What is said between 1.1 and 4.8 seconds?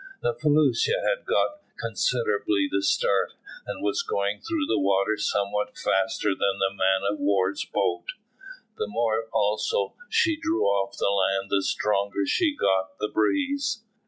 got considerably the start, and was going through the